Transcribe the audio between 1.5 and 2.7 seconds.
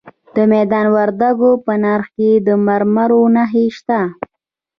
په نرخ کې د